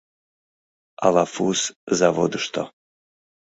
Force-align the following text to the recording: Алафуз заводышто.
Алафуз 1.05 1.59
заводышто. 1.99 2.61